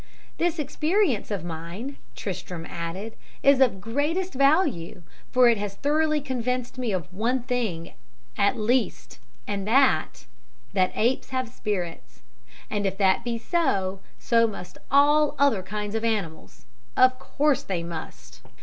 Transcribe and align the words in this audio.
"This 0.39 0.57
experience 0.57 1.29
of 1.29 1.43
mine," 1.45 1.97
Tristram 2.15 2.65
added, 2.65 3.15
"is 3.43 3.61
of 3.61 3.71
the 3.71 3.77
greatest 3.77 4.33
value, 4.33 5.03
for 5.29 5.47
it 5.47 5.59
has 5.59 5.75
thoroughly 5.75 6.19
convinced 6.21 6.79
me 6.79 6.91
of 6.91 7.05
one 7.13 7.43
thing 7.43 7.91
at 8.35 8.57
least 8.57 9.19
and 9.47 9.67
that 9.67 10.25
that 10.73 10.91
apes 10.95 11.29
have 11.29 11.49
spirits! 11.49 12.23
And 12.67 12.87
if 12.87 12.97
that 12.97 13.23
be 13.23 13.37
so, 13.37 13.99
so 14.17 14.47
must 14.47 14.79
all 14.89 15.35
other 15.37 15.61
kinds 15.61 15.93
of 15.93 16.03
animals. 16.03 16.65
Of 16.97 17.19
course 17.19 17.61
they 17.61 17.83
must." 17.83 18.41